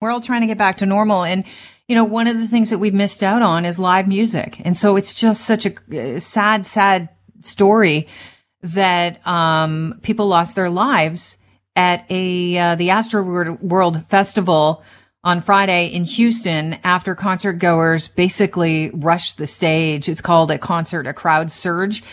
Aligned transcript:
We're 0.00 0.10
all 0.10 0.20
trying 0.20 0.42
to 0.42 0.46
get 0.46 0.58
back 0.58 0.76
to 0.78 0.86
normal. 0.86 1.24
And, 1.24 1.44
you 1.88 1.96
know, 1.96 2.04
one 2.04 2.28
of 2.28 2.38
the 2.38 2.46
things 2.46 2.70
that 2.70 2.78
we've 2.78 2.94
missed 2.94 3.22
out 3.22 3.42
on 3.42 3.64
is 3.64 3.78
live 3.78 4.06
music. 4.06 4.60
And 4.64 4.76
so 4.76 4.96
it's 4.96 5.14
just 5.14 5.44
such 5.44 5.66
a 5.66 6.16
uh, 6.16 6.20
sad, 6.20 6.66
sad 6.66 7.08
story 7.42 8.06
that, 8.62 9.26
um, 9.26 9.98
people 10.02 10.28
lost 10.28 10.54
their 10.54 10.70
lives 10.70 11.36
at 11.74 12.04
a, 12.10 12.58
uh, 12.58 12.74
the 12.76 12.90
Astro 12.90 13.22
World 13.60 14.04
Festival 14.06 14.84
on 15.24 15.40
Friday 15.40 15.88
in 15.88 16.04
Houston 16.04 16.78
after 16.84 17.14
concert 17.16 17.54
goers 17.54 18.06
basically 18.06 18.90
rushed 18.90 19.38
the 19.38 19.46
stage. 19.46 20.08
It's 20.08 20.20
called 20.20 20.50
a 20.50 20.58
concert, 20.58 21.06
a 21.08 21.12
crowd 21.12 21.50
surge 21.50 22.04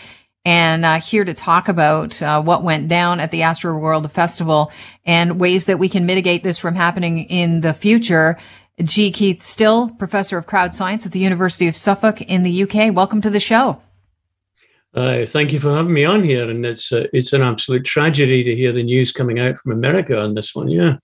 and 0.46 0.84
uh, 0.84 1.00
here 1.00 1.24
to 1.24 1.34
talk 1.34 1.66
about 1.66 2.22
uh, 2.22 2.40
what 2.40 2.62
went 2.62 2.86
down 2.86 3.18
at 3.18 3.32
the 3.32 3.40
Astroworld 3.40 4.08
Festival 4.12 4.70
and 5.04 5.40
ways 5.40 5.66
that 5.66 5.80
we 5.80 5.88
can 5.88 6.06
mitigate 6.06 6.44
this 6.44 6.56
from 6.56 6.76
happening 6.76 7.24
in 7.24 7.62
the 7.62 7.74
future. 7.74 8.38
G. 8.80 9.10
Keith 9.10 9.42
Still, 9.42 9.90
professor 9.90 10.38
of 10.38 10.46
crowd 10.46 10.72
science 10.72 11.04
at 11.04 11.10
the 11.10 11.18
University 11.18 11.66
of 11.66 11.74
Suffolk 11.74 12.22
in 12.22 12.44
the 12.44 12.62
UK. 12.62 12.94
Welcome 12.94 13.20
to 13.22 13.30
the 13.30 13.40
show. 13.40 13.82
Uh, 14.94 15.26
thank 15.26 15.52
you 15.52 15.58
for 15.58 15.74
having 15.74 15.92
me 15.92 16.04
on 16.04 16.22
here, 16.22 16.48
and 16.48 16.64
it's 16.64 16.92
uh, 16.92 17.08
it's 17.12 17.32
an 17.32 17.42
absolute 17.42 17.84
tragedy 17.84 18.44
to 18.44 18.54
hear 18.54 18.72
the 18.72 18.84
news 18.84 19.10
coming 19.10 19.40
out 19.40 19.58
from 19.58 19.72
America 19.72 20.16
on 20.16 20.34
this 20.34 20.54
one. 20.54 20.68
Yeah. 20.68 20.98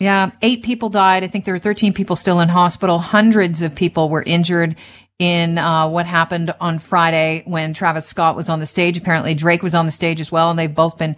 Yeah, 0.00 0.30
eight 0.40 0.64
people 0.64 0.88
died. 0.88 1.22
I 1.22 1.28
think 1.28 1.44
there 1.44 1.54
were 1.54 1.60
13 1.60 1.92
people 1.92 2.16
still 2.16 2.40
in 2.40 2.48
hospital. 2.48 2.98
Hundreds 2.98 3.62
of 3.62 3.74
people 3.74 4.08
were 4.08 4.24
injured 4.24 4.74
in 5.22 5.56
uh, 5.56 5.88
what 5.88 6.04
happened 6.04 6.52
on 6.60 6.80
Friday 6.80 7.44
when 7.46 7.72
Travis 7.72 8.06
Scott 8.06 8.34
was 8.34 8.48
on 8.48 8.58
the 8.58 8.66
stage. 8.66 8.98
Apparently, 8.98 9.34
Drake 9.34 9.62
was 9.62 9.72
on 9.72 9.86
the 9.86 9.92
stage 9.92 10.20
as 10.20 10.32
well, 10.32 10.50
and 10.50 10.58
they've 10.58 10.74
both 10.74 10.98
been 10.98 11.14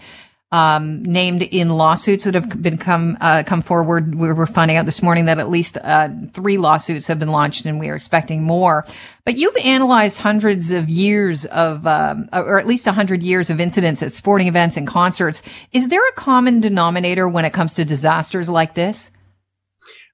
um, 0.53 1.03
named 1.03 1.41
in 1.41 1.71
lawsuits 1.71 2.25
that 2.25 2.35
have 2.35 2.62
been 2.62 2.77
come 2.77 3.17
uh, 3.23 3.45
come 3.47 3.62
forward. 3.62 4.15
We 4.15 4.31
were 4.31 4.47
finding 4.47 4.77
out 4.77 4.85
this 4.85 5.01
morning 5.01 5.25
that 5.25 5.39
at 5.39 5.48
least 5.48 5.79
uh, 5.83 6.11
three 6.35 6.59
lawsuits 6.59 7.07
have 7.07 7.19
been 7.19 7.31
launched, 7.31 7.65
and 7.65 7.81
we 7.81 7.89
are 7.89 7.97
expecting 7.97 8.43
more. 8.43 8.85
But 9.25 9.39
you've 9.39 9.56
analyzed 9.56 10.19
hundreds 10.19 10.71
of 10.71 10.91
years 10.91 11.47
of, 11.47 11.87
um, 11.87 12.28
or 12.31 12.59
at 12.59 12.67
least 12.67 12.84
hundred 12.84 13.23
years 13.23 13.48
of 13.48 13.59
incidents 13.59 14.03
at 14.03 14.12
sporting 14.12 14.48
events 14.48 14.77
and 14.77 14.87
concerts. 14.87 15.43
Is 15.73 15.89
there 15.89 16.06
a 16.06 16.12
common 16.12 16.61
denominator 16.61 17.27
when 17.27 17.47
it 17.47 17.55
comes 17.55 17.75
to 17.77 17.87
disasters 17.87 18.50
like 18.50 18.75
this? 18.75 19.11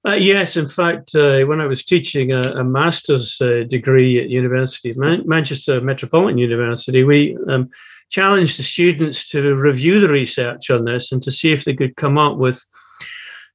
Uh, 0.06 0.12
yes, 0.12 0.56
in 0.56 0.66
fact, 0.66 1.14
uh, 1.14 1.40
when 1.42 1.60
I 1.60 1.66
was 1.66 1.84
teaching 1.84 2.32
a, 2.32 2.40
a 2.40 2.64
master's 2.64 3.38
uh, 3.40 3.64
degree 3.68 4.18
at 4.18 4.30
University 4.30 4.90
of 4.90 4.96
Man- 4.96 5.24
Manchester 5.26 5.80
Metropolitan 5.82 6.38
University, 6.38 7.04
we 7.04 7.36
um, 7.48 7.68
challenged 8.08 8.58
the 8.58 8.62
students 8.62 9.28
to 9.28 9.54
review 9.54 10.00
the 10.00 10.08
research 10.08 10.70
on 10.70 10.84
this 10.84 11.12
and 11.12 11.22
to 11.22 11.30
see 11.30 11.52
if 11.52 11.64
they 11.64 11.74
could 11.74 11.96
come 11.96 12.16
up 12.16 12.38
with 12.38 12.64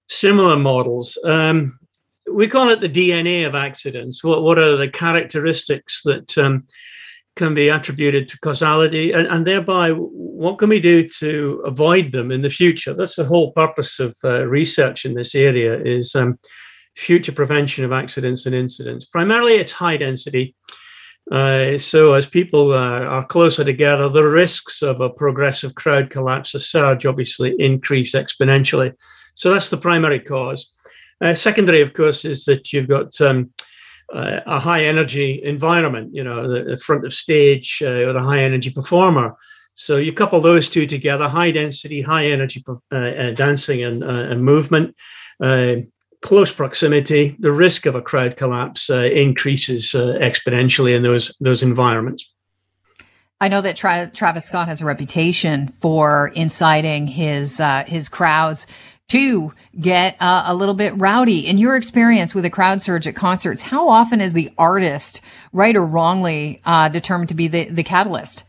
similar 0.07 0.55
models. 0.55 1.17
Um, 1.25 1.71
we 2.31 2.47
call 2.47 2.69
it 2.69 2.79
the 2.79 2.89
DNA 2.89 3.47
of 3.47 3.55
accidents. 3.55 4.23
What 4.23 4.43
what 4.43 4.59
are 4.59 4.77
the 4.77 4.87
characteristics 4.87 6.01
that 6.05 6.37
um, 6.37 6.67
can 7.35 7.53
be 7.53 7.69
attributed 7.69 8.29
to 8.29 8.39
causality, 8.39 9.11
and, 9.11 9.27
and 9.27 9.45
thereby 9.45 9.91
what 9.91 10.57
can 10.57 10.69
we 10.69 10.79
do 10.79 11.07
to 11.07 11.63
avoid 11.65 12.11
them 12.11 12.31
in 12.31 12.41
the 12.41 12.49
future? 12.49 12.93
That's 12.93 13.15
the 13.15 13.25
whole 13.25 13.51
purpose 13.51 13.99
of 13.99 14.15
uh, 14.23 14.45
research 14.45 15.05
in 15.05 15.13
this 15.13 15.35
area 15.35 15.79
is 15.81 16.15
um, 16.15 16.39
future 16.95 17.31
prevention 17.31 17.83
of 17.85 17.91
accidents 17.91 18.45
and 18.45 18.55
incidents. 18.55 19.05
Primarily, 19.05 19.55
it's 19.55 19.71
high 19.71 19.97
density. 19.97 20.55
Uh, 21.31 21.77
so, 21.77 22.13
as 22.13 22.27
people 22.27 22.73
uh, 22.73 22.99
are 23.01 23.25
closer 23.25 23.63
together, 23.63 24.09
the 24.09 24.23
risks 24.23 24.81
of 24.81 25.01
a 25.01 25.09
progressive 25.09 25.73
crowd 25.73 26.09
collapse, 26.09 26.53
a 26.53 26.59
surge, 26.59 27.05
obviously 27.05 27.55
increase 27.57 28.13
exponentially. 28.13 28.93
So, 29.33 29.51
that's 29.51 29.69
the 29.69 29.77
primary 29.77 30.19
cause. 30.19 30.71
Uh, 31.21 31.33
secondary, 31.33 31.81
of 31.81 31.93
course, 31.93 32.25
is 32.25 32.45
that 32.45 32.71
you've 32.71 32.87
got 32.87 33.19
um, 33.21 33.51
uh, 34.13 34.41
a 34.45 34.59
high 34.59 34.85
energy 34.85 35.41
environment, 35.43 36.13
you 36.13 36.23
know, 36.23 36.47
the, 36.51 36.63
the 36.63 36.77
front 36.77 37.05
of 37.05 37.13
stage 37.13 37.81
uh, 37.83 38.05
or 38.05 38.13
the 38.13 38.21
high 38.21 38.39
energy 38.39 38.69
performer. 38.69 39.35
So 39.73 39.97
you 39.97 40.13
couple 40.13 40.39
those 40.39 40.69
two 40.69 40.87
together, 40.87 41.27
high 41.27 41.51
density, 41.51 42.01
high 42.01 42.27
energy 42.27 42.63
uh, 42.67 42.95
uh 42.95 43.31
dancing 43.31 43.83
and, 43.83 44.03
uh, 44.03 44.07
and 44.07 44.43
movement, 44.43 44.95
uh, 45.41 45.77
close 46.21 46.51
proximity, 46.51 47.35
the 47.39 47.51
risk 47.51 47.85
of 47.85 47.95
a 47.95 48.01
crowd 48.01 48.37
collapse 48.37 48.89
increases 48.89 49.91
exponentially 49.91 50.95
in 50.95 51.03
those, 51.03 51.35
those 51.39 51.61
environments. 51.61 52.31
I 53.41 53.49
know 53.49 53.61
that 53.61 53.75
Tra- 53.75 54.09
Travis 54.11 54.45
Scott 54.45 54.69
has 54.69 54.81
a 54.81 54.85
reputation 54.85 55.67
for 55.67 56.31
inciting 56.35 57.05
his 57.05 57.61
his 57.85 58.07
crowds 58.07 58.65
to 59.07 59.53
get 59.79 60.15
uh, 60.19 60.43
a 60.47 60.55
little 60.55 60.73
bit 60.73 60.93
rowdy. 60.97 61.47
In 61.47 61.57
your 61.57 61.75
experience 61.75 62.33
with 62.33 62.45
a 62.45 62.49
crowd 62.49 62.81
surge 62.81 63.07
at 63.07 63.15
concerts, 63.15 63.63
how 63.63 63.89
often 63.89 64.21
is 64.21 64.33
the 64.33 64.51
artist, 64.57 65.21
right 65.53 65.75
or 65.75 65.85
wrongly, 65.85 66.61
uh, 66.65 66.89
determined 66.89 67.29
to 67.29 67.35
be 67.35 67.47
the, 67.47 67.65
the 67.69 67.83
catalyst? 67.83 68.43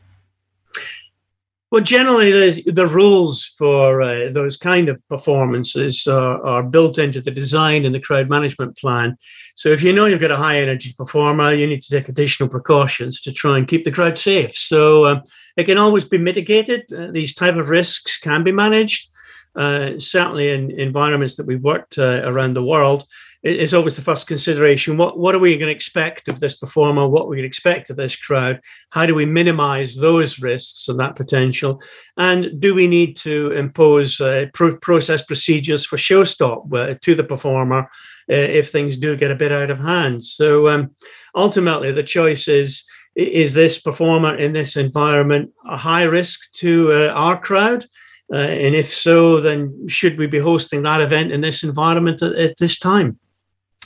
Well, 1.73 1.83
generally, 1.83 2.31
the, 2.53 2.71
the 2.71 2.87
rules 2.87 3.45
for 3.45 4.01
uh, 4.01 4.31
those 4.31 4.57
kind 4.57 4.89
of 4.89 5.03
performances 5.09 6.07
are, 6.07 6.41
are, 6.47 6.63
built 6.63 6.97
into 6.97 7.21
the 7.21 7.33
design 7.33 7.85
and 7.85 7.93
the 7.93 8.01
crowd 8.01 8.31
management 8.31 8.79
plan. 8.79 9.19
So, 9.57 9.71
if 9.71 9.83
you 9.83 9.93
know 9.93 10.07
you've 10.07 10.21
got 10.21 10.31
a 10.31 10.37
high 10.37 10.61
energy 10.61 10.95
performer, 10.97 11.53
you 11.53 11.67
need 11.67 11.83
to 11.83 11.91
take 11.91 12.09
additional 12.09 12.49
precautions 12.49 13.21
to 13.23 13.33
try 13.33 13.59
and 13.59 13.67
keep 13.67 13.85
the 13.85 13.91
crowd 13.91 14.17
safe. 14.17 14.57
So, 14.57 15.07
um, 15.07 15.23
it 15.57 15.65
can 15.65 15.77
always 15.77 16.05
be 16.05 16.19
mitigated. 16.19 16.91
Uh, 16.93 17.11
these 17.11 17.35
type 17.35 17.57
of 17.57 17.69
risks 17.69 18.17
can 18.17 18.45
be 18.45 18.53
managed 18.53 19.11
uh, 19.57 19.99
certainly 19.99 20.51
in 20.51 20.71
environments 20.79 21.37
that 21.37 21.47
we've 21.47 21.63
worked 21.63 21.99
uh, 21.99 22.23
around 22.25 22.55
the 22.55 22.65
world, 22.65 23.05
it's 23.43 23.73
always 23.73 23.95
the 23.95 24.03
first 24.03 24.27
consideration. 24.27 24.97
What 24.97 25.19
what 25.19 25.35
are 25.35 25.39
we 25.39 25.57
going 25.57 25.69
to 25.69 25.75
expect 25.75 26.27
of 26.29 26.41
this 26.41 26.57
performer? 26.57 27.07
What 27.07 27.23
are 27.23 27.29
we 27.29 27.37
can 27.37 27.45
expect 27.45 27.91
of 27.91 27.97
this 27.97 28.17
crowd? 28.17 28.61
How 28.91 29.07
do 29.07 29.15
we 29.15 29.25
minimize 29.25 29.97
those 29.97 30.41
risks 30.41 30.89
and 30.89 30.99
that 30.99 31.17
potential? 31.17 31.81
And 32.17 32.61
do 32.61 32.75
we 32.75 32.89
need 32.89 33.17
to 33.19 33.53
impose 33.53 34.21
uh, 34.21 34.47
pro- 34.53 34.79
process 34.79 35.23
procedures 35.23 35.85
for 35.85 35.97
show 35.97 36.25
stop 36.25 36.73
uh, 36.73 36.95
to 37.03 37.15
the 37.15 37.25
performer 37.25 37.89
uh, 38.31 38.35
if 38.35 38.71
things 38.71 38.97
do 38.97 39.17
get 39.17 39.31
a 39.31 39.37
bit 39.37 39.53
out 39.53 39.71
of 39.71 39.79
hand? 39.79 40.25
So 40.25 40.69
um, 40.69 40.97
ultimately, 41.35 41.93
the 41.93 42.03
choice 42.03 42.49
is 42.49 42.85
is 43.15 43.55
this 43.55 43.81
performer 43.81 44.35
in 44.35 44.53
this 44.53 44.77
environment 44.77 45.53
a 45.65 45.77
high 45.77 46.03
risk 46.03 46.53
to 46.55 46.93
uh, 46.93 47.09
our 47.13 47.41
crowd? 47.41 47.87
Uh, 48.33 48.39
and 48.39 48.75
if 48.75 48.93
so, 48.93 49.41
then 49.41 49.89
should 49.89 50.19
we 50.19 50.27
be 50.27 50.39
hosting 50.39 50.83
that 50.83 51.01
event 51.01 51.31
in 51.31 51.41
this 51.41 51.63
environment 51.63 52.23
at, 52.23 52.35
at 52.35 52.57
this 52.59 52.79
time? 52.79 53.19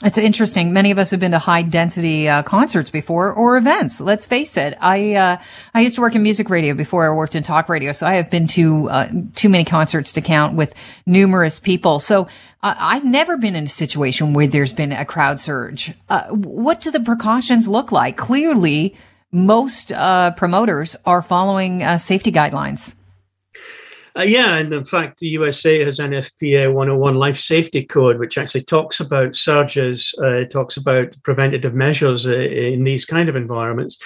It's 0.03 0.17
interesting. 0.17 0.73
Many 0.73 0.89
of 0.89 0.97
us 0.97 1.11
have 1.11 1.19
been 1.19 1.31
to 1.31 1.39
high 1.39 1.61
density 1.61 2.27
uh, 2.27 2.41
concerts 2.41 2.89
before 2.89 3.31
or 3.31 3.55
events. 3.55 4.01
Let's 4.01 4.25
face 4.25 4.57
it. 4.57 4.75
I 4.81 5.13
uh, 5.13 5.37
I 5.75 5.81
used 5.81 5.95
to 5.95 6.01
work 6.01 6.15
in 6.15 6.23
music 6.23 6.49
radio 6.49 6.73
before 6.73 7.05
I 7.05 7.13
worked 7.15 7.35
in 7.35 7.43
talk 7.43 7.69
radio, 7.69 7.91
so 7.91 8.07
I 8.07 8.15
have 8.15 8.31
been 8.31 8.47
to 8.47 8.89
uh, 8.89 9.09
too 9.35 9.47
many 9.47 9.63
concerts 9.63 10.11
to 10.13 10.21
count 10.21 10.55
with 10.55 10.73
numerous 11.05 11.59
people. 11.59 11.99
So 11.99 12.27
uh, 12.63 12.73
I've 12.79 13.05
never 13.05 13.37
been 13.37 13.55
in 13.55 13.65
a 13.65 13.69
situation 13.69 14.33
where 14.33 14.47
there's 14.47 14.73
been 14.73 14.91
a 14.91 15.05
crowd 15.05 15.39
surge. 15.39 15.93
Uh, 16.09 16.29
what 16.29 16.81
do 16.81 16.89
the 16.89 16.99
precautions 16.99 17.67
look 17.67 17.91
like? 17.91 18.17
Clearly, 18.17 18.97
most 19.31 19.91
uh, 19.91 20.31
promoters 20.31 20.95
are 21.05 21.21
following 21.21 21.85
safety 21.99 22.31
guidelines. 22.31 22.95
Uh, 24.17 24.23
yeah, 24.23 24.55
and 24.55 24.73
in 24.73 24.83
fact, 24.83 25.19
the 25.19 25.27
USA 25.27 25.85
has 25.85 25.99
NFPA 25.99 26.73
101 26.73 27.15
Life 27.15 27.39
Safety 27.39 27.83
Code, 27.83 28.19
which 28.19 28.37
actually 28.37 28.63
talks 28.63 28.99
about 28.99 29.35
surges, 29.35 30.13
uh, 30.21 30.43
talks 30.45 30.75
about 30.75 31.15
preventative 31.23 31.73
measures 31.73 32.27
uh, 32.27 32.31
in 32.31 32.83
these 32.83 33.05
kind 33.05 33.29
of 33.29 33.37
environments. 33.37 33.97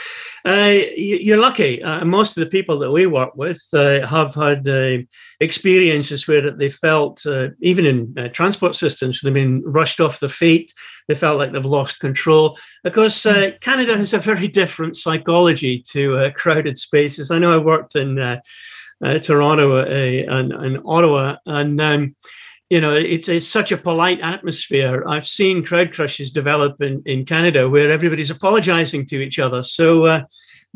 Uh, 0.45 0.77
you're 0.95 1.39
lucky. 1.39 1.81
Uh, 1.81 2.05
most 2.05 2.37
of 2.37 2.43
the 2.43 2.49
people 2.49 2.77
that 2.77 2.91
we 2.91 3.07
work 3.07 3.35
with 3.35 3.63
uh, 3.73 4.05
have 4.05 4.35
had 4.35 5.07
experiences 5.39 6.27
where 6.27 6.51
they 6.51 6.69
felt, 6.69 7.25
even 7.59 7.85
in 7.85 8.31
transport 8.31 8.75
systems, 8.75 9.19
they've 9.21 9.33
been 9.33 9.63
rushed 9.65 9.99
off 9.99 10.19
their 10.19 10.29
feet. 10.29 10.71
They 11.07 11.15
felt 11.15 11.39
like 11.39 11.51
they've 11.51 11.65
lost 11.65 11.99
control. 11.99 12.57
Of 12.83 12.93
course, 12.93 13.23
Canada 13.23 13.97
has 13.97 14.13
a 14.13 14.19
very 14.19 14.47
different 14.61 14.97
psychology 14.97 15.83
to 15.91 16.31
crowded 16.35 16.77
spaces. 16.77 17.31
I 17.31 17.39
know 17.39 17.53
I 17.53 17.57
worked 17.57 17.95
in 17.95 18.39
uh, 19.03 19.19
Toronto 19.19 19.77
and, 19.77 20.51
and, 20.51 20.79
Ottawa. 20.85 21.37
And, 21.45 21.79
um, 21.81 22.15
you 22.69 22.81
know, 22.81 22.93
it's, 22.93 23.29
it's 23.29 23.47
such 23.47 23.71
a 23.71 23.77
polite 23.77 24.21
atmosphere. 24.21 25.03
I've 25.07 25.27
seen 25.27 25.65
crowd 25.65 25.93
crushes 25.93 26.31
develop 26.31 26.81
in, 26.81 27.03
in 27.05 27.25
Canada 27.25 27.69
where 27.69 27.91
everybody's 27.91 28.31
apologizing 28.31 29.05
to 29.07 29.21
each 29.21 29.39
other. 29.39 29.61
So 29.63 30.05
uh, 30.05 30.23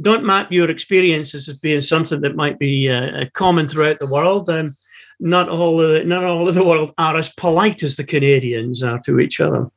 don't 0.01 0.25
map 0.25 0.51
your 0.51 0.69
experiences 0.69 1.50
as 1.50 1.57
being 1.57 1.81
something 1.81 2.21
that 2.21 2.36
might 2.36 2.60
be 2.60 2.89
uh, 2.89 3.25
common 3.33 3.68
throughout 3.68 4.00
the 4.00 4.07
world. 4.07 4.50
Um, 4.50 4.75
not 5.19 5.50
all 5.50 5.81
of 5.81 5.89
the, 5.89 6.04
not 6.06 6.24
all 6.24 6.48
of 6.48 6.56
the 6.56 6.66
world 6.66 6.94
are 6.98 7.18
as 7.18 7.30
polite 7.30 7.83
as 7.83 7.98
the 7.98 8.06
Canadians 8.06 8.81
are 8.83 9.00
to 9.00 9.19
each 9.19 9.39
other. 9.39 9.69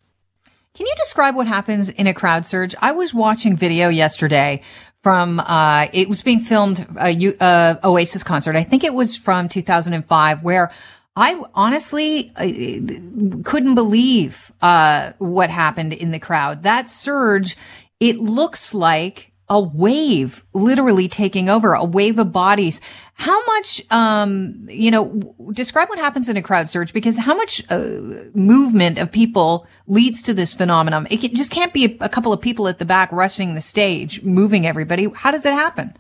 Can 0.75 0.87
you 0.87 0.95
describe 0.97 1.35
what 1.35 1.47
happens 1.47 1.91
in 1.91 2.07
a 2.07 2.15
crowd 2.15 2.47
surge? 2.47 2.75
I 2.81 2.93
was 2.93 3.13
watching 3.13 3.57
video 3.57 3.89
yesterday 3.89 4.63
from 5.03 5.41
uh, 5.41 5.89
it 5.93 6.09
was 6.09 6.23
being 6.23 6.41
filmed 6.41 6.87
a 6.97 7.11
uh, 7.11 7.45
uh, 7.45 7.77
Oasis 7.85 8.23
concert. 8.23 8.57
I 8.57 8.63
think 8.63 8.85
it 8.85 8.95
was 8.95 9.17
from 9.17 9.49
2005, 9.49 10.43
where 10.43 10.71
I 11.17 11.43
honestly 11.55 12.33
uh, 12.37 13.43
couldn't 13.43 13.75
believe 13.75 14.53
uh, 14.63 15.13
what 15.19 15.51
happened 15.51 15.93
in 15.93 16.13
the 16.13 16.21
crowd. 16.21 16.63
That 16.63 16.89
surge, 16.89 17.57
it 18.01 18.19
looks 18.19 18.73
like 18.73 19.32
a 19.53 19.61
wave 19.61 20.47
literally 20.55 21.09
taking 21.09 21.51
over, 21.51 21.75
a 21.75 21.85
wave 21.85 22.19
of 22.19 22.33
bodies. 22.33 22.81
How 23.13 23.45
much, 23.45 23.83
um, 23.93 24.67
you 24.67 24.91
know, 24.91 25.21
describe 25.53 25.91
what 25.91 25.99
happens 25.99 26.31
in 26.31 26.39
a 26.39 26.43
crowd 26.43 26.71
surge 26.71 26.95
because 26.95 27.19
how 27.19 27.35
much 27.35 27.63
uh, 27.71 28.31
movement 28.33 28.99
of 28.99 29.13
people 29.13 29.67
leads 29.87 30.23
to 30.23 30.33
this 30.33 30.55
phenomenon? 30.55 31.07
It 31.11 31.35
just 31.35 31.51
can't 31.51 31.75
be 31.75 31.85
a, 31.85 32.07
a, 32.07 32.09
couple 32.09 32.33
of 32.33 32.41
people 32.41 32.67
at 32.67 32.79
the 32.79 32.87
back 32.87 33.13
rushing 33.13 33.55
the 33.55 33.61
stage, 33.61 34.23
moving 34.23 34.67
everybody. 34.67 35.11
How 35.15 35.31
does 35.31 35.45
it 35.45 35.53
happen? 35.53 35.95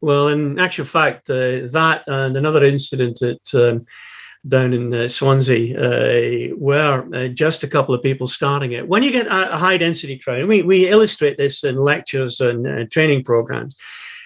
Well, 0.00 0.28
in 0.28 0.58
actual 0.58 0.86
fact, 0.86 1.28
uh, 1.28 1.68
that 1.72 2.04
and 2.06 2.38
another 2.38 2.64
incident 2.64 3.20
at 3.20 3.52
um, 3.52 3.84
down 4.48 4.72
in 4.72 4.94
uh, 4.94 5.08
Swansea 5.08 5.78
uh, 5.78 6.54
were 6.56 7.08
uh, 7.14 7.28
just 7.28 7.62
a 7.62 7.68
couple 7.68 7.94
of 7.94 8.02
people 8.02 8.26
starting 8.26 8.72
it. 8.72 8.88
When 8.88 9.02
you 9.02 9.12
get 9.12 9.26
a, 9.26 9.56
high 9.56 9.76
density 9.76 10.18
crowd, 10.18 10.46
we, 10.46 10.62
we 10.62 10.88
illustrate 10.88 11.36
this 11.36 11.64
in 11.64 11.76
lectures 11.76 12.40
and 12.40 12.66
uh, 12.66 12.84
training 12.90 13.24
programs. 13.24 13.76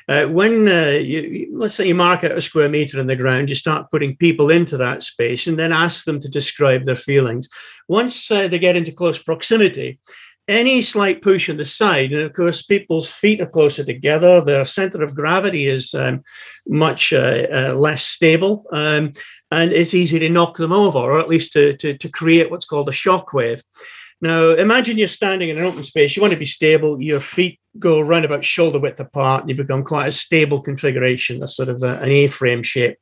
Uh, 0.08 0.26
when 0.26 0.68
uh, 0.68 0.90
you, 0.90 1.48
let's 1.52 1.74
say 1.74 1.86
you 1.86 1.94
mark 1.94 2.24
out 2.24 2.32
a 2.36 2.40
square 2.42 2.68
meter 2.68 3.00
in 3.00 3.06
the 3.06 3.16
ground, 3.16 3.48
you 3.48 3.54
start 3.54 3.90
putting 3.90 4.16
people 4.16 4.50
into 4.50 4.76
that 4.76 5.02
space 5.02 5.46
and 5.46 5.58
then 5.58 5.72
ask 5.72 6.04
them 6.04 6.20
to 6.20 6.28
describe 6.28 6.84
their 6.84 6.96
feelings. 6.96 7.48
Once 7.88 8.28
they 8.28 8.58
get 8.58 8.76
into 8.76 8.92
close 8.92 9.18
proximity, 9.22 10.00
any 10.48 10.82
slight 10.82 11.22
push 11.22 11.48
on 11.48 11.56
the 11.56 11.64
side, 11.64 12.12
and 12.12 12.22
of 12.22 12.32
course, 12.32 12.62
people's 12.62 13.10
feet 13.10 13.40
are 13.40 13.46
closer 13.46 13.84
together. 13.84 14.40
Their 14.40 14.64
center 14.64 15.02
of 15.02 15.14
gravity 15.14 15.66
is 15.66 15.94
um, 15.94 16.22
much 16.66 17.12
uh, 17.12 17.46
uh, 17.52 17.74
less 17.74 18.04
stable, 18.04 18.64
um, 18.72 19.12
and 19.50 19.72
it's 19.72 19.94
easy 19.94 20.18
to 20.18 20.28
knock 20.28 20.56
them 20.56 20.72
over, 20.72 20.98
or 20.98 21.20
at 21.20 21.28
least 21.28 21.52
to, 21.52 21.76
to, 21.76 21.96
to 21.96 22.08
create 22.08 22.50
what's 22.50 22.66
called 22.66 22.88
a 22.88 22.92
shock 22.92 23.32
wave. 23.32 23.62
Now, 24.20 24.50
imagine 24.50 24.98
you're 24.98 25.08
standing 25.08 25.48
in 25.48 25.58
an 25.58 25.64
open 25.64 25.82
space. 25.82 26.14
You 26.14 26.22
want 26.22 26.32
to 26.32 26.38
be 26.38 26.46
stable. 26.46 27.02
Your 27.02 27.20
feet 27.20 27.58
go 27.78 27.98
around 27.98 28.24
about 28.24 28.44
shoulder 28.44 28.78
width 28.78 29.00
apart, 29.00 29.42
and 29.42 29.50
you 29.50 29.56
become 29.56 29.84
quite 29.84 30.08
a 30.08 30.12
stable 30.12 30.62
configuration, 30.62 31.42
a 31.42 31.48
sort 31.48 31.68
of 31.68 31.82
a, 31.82 31.98
an 32.00 32.10
A-frame 32.10 32.62
shape. 32.62 32.98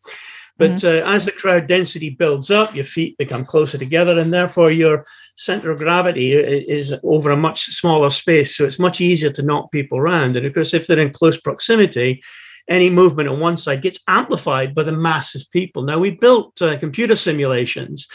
But 0.59 0.73
mm-hmm. 0.73 1.09
uh, 1.09 1.15
as 1.15 1.25
the 1.25 1.33
crowd 1.33 1.67
density 1.67 2.11
builds 2.11 2.51
up, 2.51 2.75
your 2.75 2.85
feet 2.85 3.17
become 3.19 3.45
closer 3.45 3.79
together, 3.79 4.19
and 4.19 4.33
therefore 4.33 4.71
your 4.71 5.07
center 5.37 5.71
of 5.71 5.79
gravity 5.79 6.33
is 6.35 6.95
over 7.03 7.31
a 7.31 7.37
much 7.37 7.65
smaller 7.67 8.11
space. 8.11 8.57
So 8.57 8.65
it's 8.65 8.79
much 8.79 9.01
easier 9.01 9.31
to 9.33 9.43
knock 9.43 9.73
people 9.73 9.99
around. 9.99 10.37
And 10.37 10.45
of 10.45 10.53
course, 10.53 10.75
if 10.75 10.87
they're 10.87 10.99
in 10.99 11.13
close 11.13 11.41
proximity, 11.41 12.23
any 12.69 12.91
movement 12.91 13.29
on 13.29 13.41
one 13.41 13.57
side 13.57 13.83
gets 13.83 14.01
amplified 14.07 14.75
by 14.75 14.83
the 14.83 14.93
mass 14.93 15.35
of 15.35 15.51
people. 15.51 15.83
Now, 15.83 15.99
we 15.99 16.11
built 16.11 16.61
uh, 16.61 16.79
computer 16.79 17.17
simulations 17.17 18.07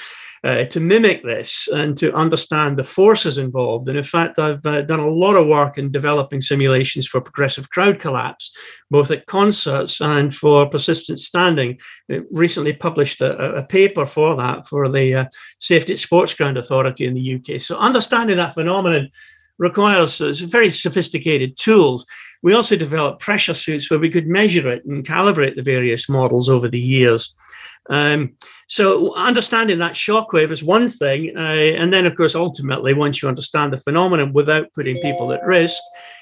uh, 0.45 0.63
to 0.63 0.79
mimic 0.79 1.23
this 1.23 1.67
and 1.73 1.97
to 1.97 2.13
understand 2.13 2.77
the 2.77 2.83
forces 2.83 3.39
involved. 3.39 3.89
And 3.89 3.97
in 3.97 4.03
fact, 4.03 4.37
I've 4.37 4.63
uh, 4.63 4.83
done 4.83 4.99
a 4.99 5.09
lot 5.09 5.35
of 5.35 5.47
work 5.47 5.79
in 5.79 5.91
developing 5.91 6.43
simulations 6.43 7.07
for 7.07 7.19
progressive 7.19 7.71
crowd 7.71 7.99
collapse, 7.99 8.51
both 8.91 9.09
at 9.09 9.25
concerts 9.25 9.99
and 10.01 10.35
for 10.35 10.69
persistent 10.69 11.19
standing. 11.19 11.79
It 12.09 12.25
recently 12.29 12.73
published 12.73 13.21
a, 13.21 13.55
a, 13.55 13.63
paper 13.63 14.05
for 14.05 14.35
that 14.35 14.67
for 14.67 14.87
the 14.87 15.15
uh, 15.15 15.25
Safety 15.59 15.93
at 15.93 15.99
Sports 15.99 16.35
Ground 16.35 16.59
Authority 16.59 17.05
in 17.05 17.15
the 17.15 17.35
UK. 17.35 17.59
So 17.59 17.77
understanding 17.77 18.37
that 18.37 18.53
phenomenon 18.53 19.09
requires 19.57 20.21
uh, 20.21 20.31
very 20.43 20.69
sophisticated 20.69 21.57
tools. 21.57 22.05
We 22.43 22.53
also 22.53 22.75
developed 22.75 23.19
pressure 23.19 23.55
suits 23.55 23.89
where 23.89 23.99
we 23.99 24.11
could 24.11 24.27
measure 24.27 24.69
it 24.69 24.85
and 24.85 25.03
calibrate 25.03 25.55
the 25.55 25.63
various 25.63 26.07
models 26.07 26.49
over 26.49 26.69
the 26.69 26.79
years. 26.79 27.33
Um, 27.89 28.35
so 28.67 29.13
understanding 29.15 29.79
that 29.79 29.93
shockwave 29.93 30.51
is 30.51 30.63
one 30.63 30.89
thing, 30.89 31.35
uh, 31.37 31.39
and 31.39 31.93
then 31.93 32.05
of 32.05 32.15
course 32.15 32.35
ultimately, 32.35 32.93
once 32.93 33.21
you 33.21 33.29
understand 33.29 33.71
the 33.71 33.77
phenomenon 33.77 34.33
without 34.33 34.73
putting 34.73 35.01
people 35.01 35.31
at 35.33 35.45
risk, 35.45 35.81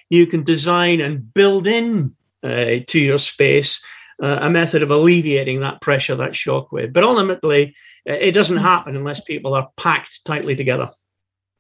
you 0.10 0.28
can 0.28 0.44
design 0.44 1.00
and 1.02 1.34
build 1.34 1.68
in 1.68 2.16
uh, 2.44 2.80
to 2.88 3.00
your 3.00 3.20
space 3.20 3.82
uh, 4.22 4.40
a 4.42 4.50
method 4.50 4.84
of 4.84 4.92
alleviating 4.92 5.62
that 5.62 5.82
pressure, 5.82 6.16
that 6.16 6.32
shockwave. 6.32 6.94
But 6.94 7.04
ultimately, 7.04 7.76
uh, 8.08 8.14
it 8.14 8.32
doesn't 8.32 8.58
hmm. 8.58 8.64
happen 8.64 8.96
unless 8.96 9.20
people 9.22 9.54
are 9.54 9.70
packed 9.78 10.26
tightly 10.26 10.56
together. 10.56 10.92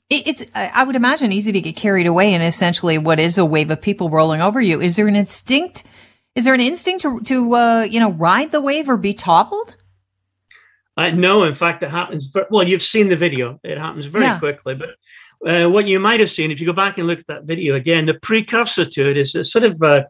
It's, 0.10 0.46
I 0.54 0.84
would 0.84 0.96
imagine, 0.96 1.32
easy 1.32 1.52
to 1.54 1.62
get 1.62 1.76
carried 1.76 2.06
away 2.06 2.34
in 2.34 2.42
essentially 2.42 3.00
what 3.00 3.20
is 3.20 3.38
a 3.38 3.46
wave 3.46 3.72
of 3.72 3.82
people 3.82 4.10
rolling 4.10 4.42
over 4.42 4.62
you. 4.62 4.80
Is 4.80 4.96
there 4.96 5.08
an 5.08 5.16
instinct? 5.16 5.84
Is 6.36 6.46
there 6.46 6.54
an 6.54 6.60
instinct 6.60 7.02
to, 7.02 7.20
to 7.22 7.56
uh, 7.56 7.82
you 7.90 8.00
know, 8.00 8.12
ride 8.12 8.52
the 8.52 8.62
wave 8.62 8.90
or 8.90 8.98
be 8.98 9.14
toppled? 9.14 9.76
Uh, 10.95 11.10
no, 11.12 11.44
in 11.44 11.56
fact, 11.56 11.84
it 11.84 11.90
happens. 11.90 12.34
Well, 12.51 12.68
you've 12.68 12.84
seen 12.84 13.10
the 13.10 13.16
video. 13.16 13.60
It 13.63 13.78
happens 13.78 14.06
very 14.06 14.25
yeah. 14.25 14.40
quickly. 14.40 14.75
But 14.75 14.90
uh, 15.48 15.69
what 15.69 15.88
you 15.88 16.00
might 16.00 16.19
have 16.19 16.30
seen, 16.30 16.51
if 16.51 16.60
you 16.60 16.68
go 16.68 16.74
back 16.74 16.98
and 16.98 17.07
look 17.07 17.19
at 17.19 17.28
that 17.28 17.45
video 17.45 17.75
again, 17.75 18.06
the 18.06 18.13
precursor 18.13 18.86
to 18.86 19.10
it 19.10 19.18
is 19.18 19.34
a 19.36 19.44
sort 19.44 19.66
of 19.66 19.81
a, 19.81 20.07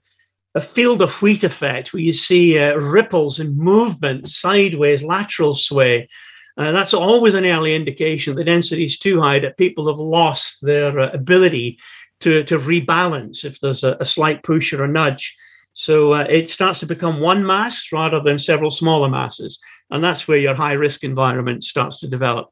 a 0.56 0.62
field 0.62 1.02
of 1.02 1.22
wheat 1.22 1.44
effect 1.44 1.94
where 1.94 2.02
you 2.02 2.14
see 2.14 2.60
uh, 2.60 2.76
ripples 2.76 3.40
and 3.40 3.58
movement, 3.58 4.28
sideways, 4.28 5.04
lateral 5.04 5.56
sway. 5.56 6.10
Uh, 6.58 6.72
that's 6.72 6.94
always 6.94 7.34
an 7.34 7.46
early 7.46 7.74
indication 7.74 8.36
the 8.36 8.44
density 8.44 8.86
is 8.86 9.00
too 9.00 9.20
high, 9.20 9.40
that 9.40 9.58
people 9.58 9.88
have 9.88 9.98
lost 9.98 10.58
their 10.62 11.00
uh, 11.00 11.10
ability 11.12 11.80
to, 12.20 12.44
to 12.44 12.60
rebalance 12.60 13.44
if 13.44 13.60
there's 13.60 13.84
a, 13.84 13.98
a 14.00 14.06
slight 14.06 14.44
push 14.44 14.74
or 14.74 14.84
a 14.84 14.88
nudge. 14.88 15.36
So 15.74 16.14
uh, 16.14 16.28
it 16.30 16.50
starts 16.50 16.80
to 16.82 16.86
become 16.86 17.20
one 17.20 17.44
mass 17.44 17.92
rather 17.92 18.20
than 18.20 18.38
several 18.38 18.70
smaller 18.70 19.10
masses. 19.10 19.60
And 19.94 20.04
that's 20.04 20.28
where 20.28 20.38
your 20.38 20.56
high 20.56 20.74
risk 20.74 21.04
environment 21.04 21.64
starts 21.64 22.00
to 22.00 22.08
develop. 22.08 22.50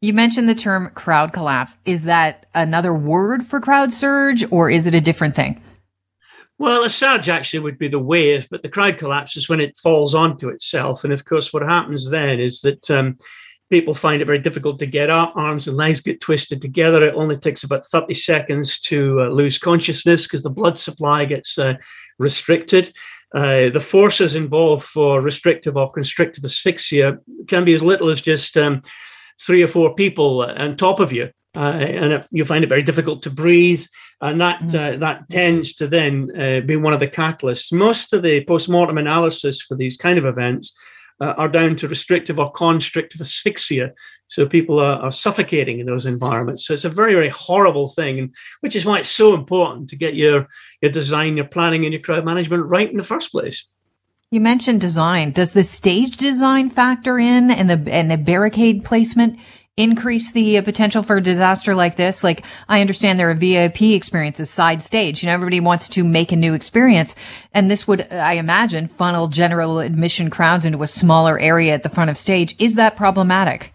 You 0.00 0.12
mentioned 0.12 0.48
the 0.48 0.56
term 0.56 0.90
crowd 0.90 1.32
collapse. 1.32 1.78
Is 1.84 2.02
that 2.02 2.46
another 2.52 2.92
word 2.92 3.46
for 3.46 3.60
crowd 3.60 3.92
surge 3.92 4.44
or 4.50 4.68
is 4.68 4.88
it 4.88 4.94
a 4.94 5.00
different 5.00 5.36
thing? 5.36 5.62
Well, 6.58 6.82
a 6.82 6.90
surge 6.90 7.28
actually 7.28 7.60
would 7.60 7.78
be 7.78 7.86
the 7.86 8.00
wave, 8.00 8.48
but 8.50 8.62
the 8.62 8.68
crowd 8.68 8.98
collapse 8.98 9.36
is 9.36 9.48
when 9.48 9.60
it 9.60 9.76
falls 9.76 10.16
onto 10.16 10.48
itself. 10.48 11.04
And 11.04 11.12
of 11.12 11.24
course, 11.24 11.52
what 11.52 11.62
happens 11.62 12.10
then 12.10 12.40
is 12.40 12.60
that 12.62 12.90
um, 12.90 13.18
people 13.70 13.94
find 13.94 14.20
it 14.20 14.26
very 14.26 14.40
difficult 14.40 14.80
to 14.80 14.86
get 14.86 15.10
up, 15.10 15.36
arms 15.36 15.68
and 15.68 15.76
legs 15.76 16.00
get 16.00 16.20
twisted 16.20 16.60
together. 16.60 17.06
It 17.06 17.14
only 17.14 17.36
takes 17.36 17.62
about 17.62 17.86
30 17.86 18.14
seconds 18.14 18.80
to 18.80 19.20
uh, 19.20 19.28
lose 19.28 19.58
consciousness 19.58 20.24
because 20.24 20.42
the 20.42 20.50
blood 20.50 20.76
supply 20.76 21.24
gets 21.24 21.56
uh, 21.56 21.74
restricted. 22.18 22.92
Uh, 23.34 23.70
the 23.70 23.80
forces 23.80 24.34
involved 24.34 24.84
for 24.84 25.20
restrictive 25.20 25.76
or 25.76 25.90
constrictive 25.90 26.44
asphyxia 26.44 27.18
can 27.48 27.64
be 27.64 27.74
as 27.74 27.82
little 27.82 28.10
as 28.10 28.20
just 28.20 28.56
um, 28.56 28.82
three 29.40 29.62
or 29.62 29.68
four 29.68 29.94
people 29.94 30.42
on 30.42 30.76
top 30.76 31.00
of 31.00 31.12
you. 31.12 31.30
Uh, 31.54 31.60
and 31.60 32.12
it, 32.14 32.26
you 32.30 32.44
find 32.44 32.64
it 32.64 32.68
very 32.68 32.82
difficult 32.82 33.22
to 33.22 33.30
breathe, 33.30 33.84
and 34.22 34.40
that 34.40 34.58
mm. 34.62 34.74
uh, 34.74 34.96
that 34.96 35.28
tends 35.28 35.74
to 35.74 35.86
then 35.86 36.30
uh, 36.34 36.60
be 36.60 36.76
one 36.76 36.94
of 36.94 37.00
the 37.00 37.08
catalysts. 37.08 37.70
Most 37.70 38.14
of 38.14 38.22
the 38.22 38.42
post-mortem 38.44 38.96
analysis 38.96 39.60
for 39.60 39.76
these 39.76 39.98
kind 39.98 40.18
of 40.18 40.24
events 40.24 40.74
uh, 41.20 41.34
are 41.36 41.48
down 41.48 41.76
to 41.76 41.88
restrictive 41.88 42.38
or 42.38 42.50
constrictive 42.52 43.20
asphyxia, 43.20 43.92
so 44.32 44.46
people 44.46 44.78
are, 44.78 44.98
are, 44.98 45.12
suffocating 45.12 45.78
in 45.78 45.84
those 45.84 46.06
environments. 46.06 46.66
So 46.66 46.72
it's 46.72 46.86
a 46.86 46.88
very, 46.88 47.12
very 47.12 47.28
horrible 47.28 47.88
thing, 47.88 48.18
and 48.18 48.34
which 48.60 48.74
is 48.74 48.86
why 48.86 49.00
it's 49.00 49.10
so 49.10 49.34
important 49.34 49.90
to 49.90 49.96
get 49.96 50.14
your 50.14 50.48
your 50.80 50.90
design, 50.90 51.36
your 51.36 51.46
planning, 51.46 51.84
and 51.84 51.92
your 51.92 52.00
crowd 52.00 52.24
management 52.24 52.64
right 52.64 52.90
in 52.90 52.96
the 52.96 53.02
first 53.02 53.30
place. 53.30 53.66
You 54.30 54.40
mentioned 54.40 54.80
design. 54.80 55.32
Does 55.32 55.52
the 55.52 55.62
stage 55.62 56.16
design 56.16 56.70
factor 56.70 57.18
in, 57.18 57.50
and 57.50 57.68
the 57.68 57.92
and 57.92 58.10
the 58.10 58.16
barricade 58.16 58.84
placement 58.84 59.38
increase 59.76 60.32
the 60.32 60.56
uh, 60.56 60.62
potential 60.62 61.02
for 61.02 61.18
a 61.18 61.22
disaster 61.22 61.74
like 61.74 61.96
this? 61.96 62.24
Like, 62.24 62.42
I 62.70 62.80
understand 62.80 63.20
there 63.20 63.28
are 63.28 63.34
VIP 63.34 63.82
experiences 63.82 64.48
side 64.48 64.80
stage. 64.80 65.22
You 65.22 65.26
know, 65.26 65.34
everybody 65.34 65.60
wants 65.60 65.90
to 65.90 66.04
make 66.04 66.32
a 66.32 66.36
new 66.36 66.54
experience. 66.54 67.14
And 67.52 67.70
this 67.70 67.86
would, 67.86 68.10
I 68.10 68.34
imagine, 68.34 68.86
funnel 68.86 69.28
general 69.28 69.78
admission 69.78 70.30
crowds 70.30 70.64
into 70.64 70.82
a 70.82 70.86
smaller 70.86 71.38
area 71.38 71.74
at 71.74 71.82
the 71.82 71.90
front 71.90 72.08
of 72.08 72.16
stage. 72.16 72.56
Is 72.58 72.76
that 72.76 72.96
problematic? 72.96 73.74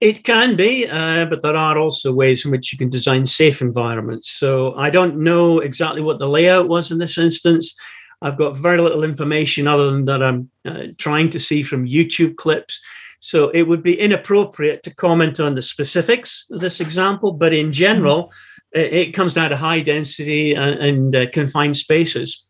It 0.00 0.24
can 0.24 0.56
be, 0.56 0.86
uh, 0.86 1.24
but 1.24 1.42
there 1.42 1.56
are 1.56 1.78
also 1.78 2.12
ways 2.12 2.44
in 2.44 2.50
which 2.50 2.70
you 2.70 2.78
can 2.78 2.90
design 2.90 3.24
safe 3.24 3.62
environments. 3.62 4.30
So 4.30 4.74
I 4.74 4.90
don't 4.90 5.18
know 5.18 5.60
exactly 5.60 6.02
what 6.02 6.18
the 6.18 6.28
layout 6.28 6.68
was 6.68 6.90
in 6.90 6.98
this 6.98 7.16
instance. 7.16 7.74
I've 8.20 8.36
got 8.36 8.56
very 8.58 8.78
little 8.78 9.04
information 9.04 9.66
other 9.66 9.90
than 9.90 10.04
that 10.06 10.22
I'm 10.22 10.50
uh, 10.66 10.88
trying 10.98 11.30
to 11.30 11.40
see 11.40 11.62
from 11.62 11.86
YouTube 11.86 12.36
clips. 12.36 12.80
So 13.20 13.48
it 13.50 13.62
would 13.62 13.82
be 13.82 13.98
inappropriate 13.98 14.82
to 14.82 14.94
comment 14.94 15.40
on 15.40 15.54
the 15.54 15.62
specifics 15.62 16.46
of 16.50 16.60
this 16.60 16.80
example, 16.80 17.32
but 17.32 17.54
in 17.54 17.72
general, 17.72 18.32
mm-hmm. 18.74 18.94
it 18.94 19.14
comes 19.14 19.34
down 19.34 19.50
to 19.50 19.56
high 19.56 19.80
density 19.80 20.54
and, 20.54 20.78
and 20.78 21.16
uh, 21.16 21.30
confined 21.30 21.76
spaces. 21.76 22.45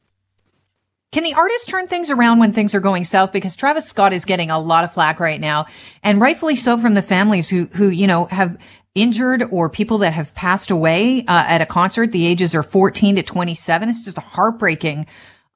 Can 1.16 1.25
the 1.25 1.32
artist 1.32 1.70
turn 1.70 1.87
things 1.87 2.11
around 2.11 2.40
when 2.40 2.52
things 2.52 2.75
are 2.75 2.80
going 2.80 3.04
south? 3.04 3.32
Because 3.32 3.56
Travis 3.56 3.88
Scott 3.88 4.12
is 4.12 4.26
getting 4.26 4.50
a 4.50 4.58
lot 4.58 4.85
of 4.85 4.92
flack 4.92 5.18
right 5.18 5.40
now, 5.40 5.64
and 6.02 6.20
rightfully 6.20 6.56
so 6.56 6.76
from 6.76 6.92
the 6.92 7.00
families 7.00 7.49
who, 7.49 7.70
who, 7.73 7.88
you 7.88 8.06
know, 8.06 8.26
have 8.26 8.58
injured 8.94 9.42
or 9.50 9.70
people 9.70 9.96
that 9.96 10.12
have 10.12 10.35
passed 10.35 10.70
away 10.70 11.20
uh, 11.20 11.44
at 11.49 11.62
a 11.62 11.64
concert. 11.64 12.12
The 12.12 12.26
ages 12.26 12.54
are 12.54 12.62
14 12.62 13.16
to 13.16 13.23
27. 13.23 13.88
It's 13.88 14.04
just 14.04 14.18
a 14.18 14.20
heartbreaking 14.20 15.06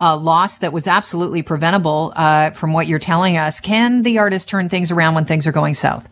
uh, 0.01 0.17
loss 0.17 0.57
that 0.57 0.73
was 0.73 0.87
absolutely 0.87 1.43
preventable 1.43 2.15
uh, 2.17 2.53
from 2.53 2.73
what 2.73 2.87
you're 2.87 2.99
telling 2.99 3.37
us. 3.37 3.61
Can 3.61 4.01
the 4.01 4.17
artist 4.17 4.49
turn 4.49 4.71
things 4.71 4.91
around 4.91 5.15
when 5.15 5.27
things 5.27 5.47
are 5.47 5.53
going 5.53 5.75
south? 5.75 6.09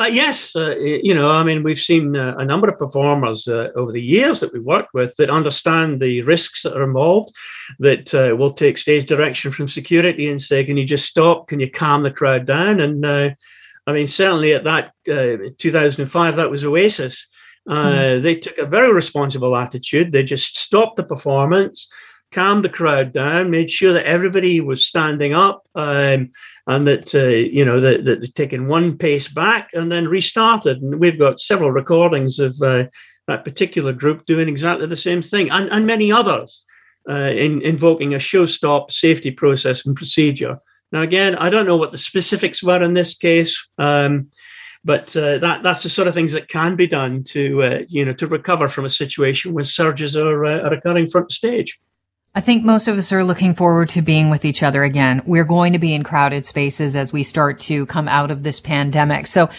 Uh, 0.00 0.06
yes, 0.06 0.56
uh, 0.56 0.76
you 0.78 1.14
know, 1.14 1.30
I 1.30 1.42
mean, 1.42 1.62
we've 1.62 1.78
seen 1.78 2.16
uh, 2.16 2.34
a 2.38 2.44
number 2.44 2.70
of 2.70 2.78
performers 2.78 3.46
uh, 3.46 3.68
over 3.76 3.92
the 3.92 4.00
years 4.00 4.40
that 4.40 4.50
we've 4.50 4.64
worked 4.64 4.94
with 4.94 5.14
that 5.16 5.28
understand 5.28 6.00
the 6.00 6.22
risks 6.22 6.62
that 6.62 6.74
are 6.74 6.84
involved, 6.84 7.34
that 7.80 8.14
uh, 8.14 8.34
will 8.34 8.54
take 8.54 8.78
stage 8.78 9.04
direction 9.04 9.50
from 9.50 9.68
security 9.68 10.30
and 10.30 10.40
say, 10.40 10.64
"Can 10.64 10.78
you 10.78 10.86
just 10.86 11.04
stop? 11.04 11.48
Can 11.48 11.60
you 11.60 11.70
calm 11.70 12.02
the 12.02 12.10
crowd 12.10 12.46
down?" 12.46 12.80
And 12.80 13.04
uh, 13.04 13.30
I 13.86 13.92
mean, 13.92 14.06
certainly 14.06 14.54
at 14.54 14.64
that 14.64 14.94
2005, 15.04 16.36
that 16.36 16.50
was 16.50 16.64
Oasis. 16.64 17.28
Mm. 17.68 18.22
They 18.22 18.36
took 18.36 18.56
a 18.56 18.64
very 18.64 18.94
responsible 18.94 19.54
attitude. 19.54 20.12
They 20.12 20.22
just 20.22 20.56
stopped 20.56 20.96
the 20.96 21.04
performance 21.04 21.90
calmed 22.32 22.64
the 22.64 22.68
crowd 22.68 23.12
down, 23.12 23.50
made 23.50 23.70
sure 23.70 23.92
that 23.92 24.06
everybody 24.06 24.60
was 24.60 24.84
standing 24.84 25.34
up, 25.34 25.66
um, 25.74 26.30
and 26.66 26.86
that 26.86 27.14
uh, 27.14 27.26
you 27.28 27.64
know 27.64 27.80
that, 27.80 28.04
that 28.04 28.20
they're 28.20 28.28
taken 28.28 28.66
one 28.66 28.96
pace 28.96 29.28
back 29.28 29.70
and 29.72 29.90
then 29.90 30.08
restarted. 30.08 30.80
And 30.82 31.00
we've 31.00 31.18
got 31.18 31.40
several 31.40 31.70
recordings 31.70 32.38
of 32.38 32.60
uh, 32.62 32.86
that 33.26 33.44
particular 33.44 33.92
group 33.92 34.26
doing 34.26 34.48
exactly 34.48 34.86
the 34.86 34.96
same 34.96 35.22
thing, 35.22 35.50
and, 35.50 35.68
and 35.70 35.86
many 35.86 36.12
others 36.12 36.64
uh, 37.08 37.32
in 37.34 37.62
invoking 37.62 38.14
a 38.14 38.18
show 38.18 38.46
stop 38.46 38.90
safety 38.90 39.30
process 39.30 39.86
and 39.86 39.96
procedure. 39.96 40.58
Now, 40.92 41.02
again, 41.02 41.36
I 41.36 41.50
don't 41.50 41.66
know 41.66 41.76
what 41.76 41.92
the 41.92 41.98
specifics 41.98 42.62
were 42.62 42.82
in 42.82 42.94
this 42.94 43.14
case. 43.14 43.68
Um, 43.78 44.30
but 44.84 45.14
uh, 45.14 45.38
that 45.38 45.62
that's 45.62 45.82
the 45.82 45.90
sort 45.90 46.08
of 46.08 46.14
things 46.14 46.32
that 46.32 46.48
can 46.48 46.74
be 46.74 46.86
done 46.86 47.22
to 47.24 47.62
uh, 47.62 47.80
you 47.88 48.04
know 48.04 48.14
to 48.14 48.26
recover 48.26 48.68
from 48.68 48.84
a 48.84 48.90
situation 48.90 49.52
when 49.52 49.64
surges 49.64 50.16
are, 50.16 50.44
uh, 50.44 50.60
are 50.60 50.72
occurring 50.72 51.10
front 51.10 51.30
stage. 51.32 51.78
I 52.32 52.40
think 52.40 52.64
most 52.64 52.86
of 52.86 52.96
us 52.96 53.12
are 53.12 53.24
looking 53.24 53.54
forward 53.54 53.88
to 53.90 54.02
being 54.02 54.30
with 54.30 54.44
each 54.44 54.62
other 54.62 54.84
again. 54.84 55.22
We're 55.26 55.44
going 55.44 55.72
to 55.72 55.80
be 55.80 55.92
in 55.92 56.04
crowded 56.04 56.46
spaces 56.46 56.94
as 56.94 57.12
we 57.12 57.24
start 57.24 57.58
to 57.60 57.86
come 57.86 58.06
out 58.06 58.30
of 58.30 58.44
this 58.44 58.60
pandemic. 58.60 59.26
So, 59.26 59.50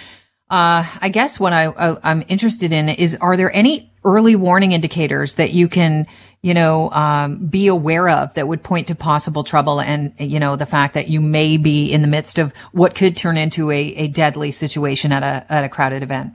uh, 0.50 0.86
I 1.02 1.10
guess 1.10 1.40
what 1.40 1.54
I, 1.54 1.66
I, 1.66 2.12
am 2.12 2.24
interested 2.28 2.74
in 2.74 2.90
is, 2.90 3.16
are 3.16 3.38
there 3.38 3.54
any 3.56 3.92
early 4.04 4.36
warning 4.36 4.74
indicators 4.74 5.36
that 5.36 5.54
you 5.54 5.70
can, 5.70 6.08
you 6.42 6.54
know, 6.54 6.92
um, 6.92 7.46
be 7.48 7.68
aware 7.68 8.10
of 8.10 8.34
that 8.34 8.50
would 8.50 8.62
point 8.62 8.88
to 8.88 8.96
possible 8.96 9.46
trouble 9.46 9.80
and, 9.80 10.14
you 10.20 10.42
know, 10.42 10.58
the 10.58 10.66
fact 10.66 10.94
that 10.94 11.08
you 11.08 11.22
may 11.22 11.56
be 11.56 11.92
in 11.92 12.02
the 12.02 12.08
midst 12.08 12.38
of 12.38 12.54
what 12.74 12.96
could 12.96 13.16
turn 13.16 13.38
into 13.38 13.72
a, 13.72 13.80
a 13.96 14.08
deadly 14.10 14.52
situation 14.52 15.14
at 15.14 15.24
a, 15.24 15.52
at 15.52 15.64
a 15.64 15.70
crowded 15.70 16.04
event? 16.04 16.34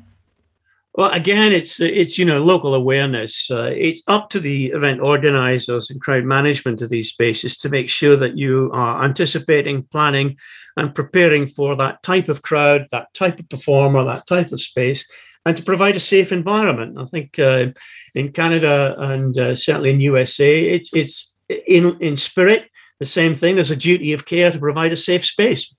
Well, 0.97 1.11
again, 1.13 1.53
it's 1.53 1.79
it's 1.79 2.17
you 2.17 2.25
know 2.25 2.43
local 2.43 2.75
awareness. 2.75 3.51
Uh, 3.51 3.71
it's 3.77 4.03
up 4.07 4.31
to 4.31 4.41
the 4.41 4.69
event 4.69 5.03
organizers 5.03 5.91
and 5.91 6.01
crowd 6.01 6.25
management 6.25 6.81
of 6.81 6.89
these 6.89 7.11
spaces 7.11 7.59
to 7.59 7.69
make 7.69 7.91
sure 7.91 8.17
that 8.17 8.39
you 8.39 8.71
are 8.73 9.05
anticipating, 9.05 9.83
planning, 9.83 10.39
and 10.75 10.95
preparing 10.95 11.49
for 11.49 11.77
that 11.77 12.03
type 12.03 12.31
of 12.31 12.41
crowd, 12.41 12.87
that 12.93 13.13
type 13.13 13.39
of 13.39 13.49
performer, 13.51 14.05
that 14.05 14.27
type 14.27 14.53
of 14.53 14.61
space, 14.61 15.07
and 15.45 15.55
to 15.59 15.63
provide 15.63 15.97
a 15.97 16.01
safe 16.01 16.33
environment. 16.33 16.97
I 16.99 17.05
think 17.05 17.39
uh, 17.39 17.67
in 18.15 18.33
Canada 18.33 18.97
and 18.99 19.39
uh, 19.39 19.55
certainly 19.55 19.91
in 19.91 20.01
USA, 20.01 20.65
it's 20.65 20.95
it's 20.95 21.35
in 21.67 21.99
in 22.01 22.17
spirit 22.17 22.71
the 23.01 23.05
same 23.05 23.37
thing. 23.37 23.57
There's 23.57 23.71
a 23.71 23.77
duty 23.77 24.15
of 24.15 24.25
care 24.25 24.51
to 24.51 24.59
provide 24.59 24.95
a 24.95 24.97
safe 24.97 25.27
space. 25.27 25.77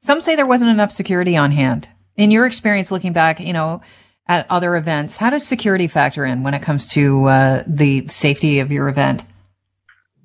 Some 0.00 0.20
say 0.20 0.36
there 0.36 0.46
wasn't 0.46 0.70
enough 0.70 0.92
security 0.92 1.36
on 1.36 1.50
hand 1.50 1.88
in 2.16 2.30
your 2.30 2.46
experience 2.46 2.90
looking 2.90 3.12
back, 3.12 3.40
you 3.40 3.52
know, 3.52 3.82
at 4.26 4.50
other 4.50 4.76
events, 4.76 5.18
how 5.18 5.30
does 5.30 5.46
security 5.46 5.86
factor 5.86 6.24
in 6.24 6.42
when 6.42 6.54
it 6.54 6.62
comes 6.62 6.86
to 6.86 7.26
uh, 7.26 7.62
the 7.66 8.06
safety 8.08 8.60
of 8.60 8.72
your 8.72 8.88
event? 8.88 9.22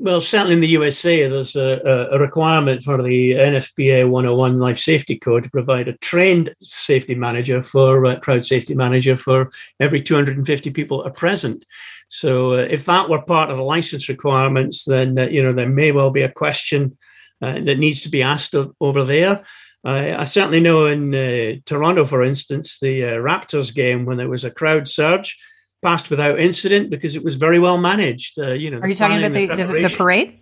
Well, 0.01 0.22
certainly 0.22 0.53
in 0.53 0.62
the 0.62 0.67
USA, 0.67 1.27
there's 1.27 1.58
a, 1.58 2.08
a, 2.10 2.17
requirement 2.17 2.86
for 2.86 3.03
the 3.03 3.31
NFPA 3.34 4.10
101 4.10 4.58
Life 4.58 4.79
Safety 4.79 5.19
Code 5.19 5.43
to 5.43 5.50
provide 5.50 5.89
a 5.89 5.98
trained 5.98 6.55
safety 6.63 7.15
manager 7.15 7.62
for 7.62 8.05
uh, 8.05 8.17
crowd 8.17 8.46
safety 8.46 8.74
manager 8.75 9.17
for 9.17 9.51
every 9.81 10.01
250 10.01 10.72
people 10.72 11.03
are 11.03 11.10
present. 11.10 11.65
So, 12.08 12.53
uh, 12.53 12.67
if 12.69 12.86
that 12.86 13.10
were 13.10 13.22
part 13.22 13.50
of 13.50 13.58
the 13.58 13.63
license 13.63 14.08
requirements, 14.08 14.86
then 14.86 15.19
uh, 15.19 15.27
you 15.27 15.43
know 15.43 15.51
there 15.51 15.67
may 15.67 15.91
well 15.91 16.12
be 16.12 16.22
a 16.22 16.31
question 16.31 16.98
uh, 17.41 17.60
that 17.60 17.77
needs 17.77 18.00
to 18.03 18.10
be 18.10 18.24
asked 18.24 18.55
over 18.79 19.03
there. 19.03 19.43
I, 19.83 20.13
I 20.13 20.25
certainly 20.25 20.59
know 20.59 20.88
in 20.88 21.13
uh, 21.15 21.55
Toronto, 21.65 22.05
for 22.05 22.24
instance, 22.24 22.79
the 22.79 23.03
uh, 23.03 23.13
Raptors 23.15 23.74
game 23.74 24.05
when 24.05 24.17
there 24.17 24.29
was 24.29 24.43
a 24.43 24.51
crowd 24.51 24.88
surge 24.88 25.38
passed 25.81 26.09
without 26.09 26.39
incident 26.39 26.89
because 26.89 27.15
it 27.15 27.24
was 27.24 27.36
very 27.36 27.59
well 27.59 27.77
managed. 27.77 28.38
Uh, 28.38 28.51
you 28.51 28.69
know, 28.69 28.79
are 28.79 28.88
you 28.88 28.95
talking 28.95 29.17
about 29.17 29.31
the, 29.31 29.48
the, 29.48 29.88
the, 29.88 29.95
parade? 29.95 30.39